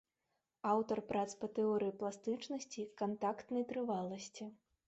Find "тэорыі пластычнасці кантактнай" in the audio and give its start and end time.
1.59-3.63